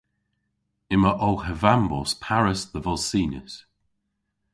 [0.93, 3.53] Yma ow hevambos parys dhe vos sinys.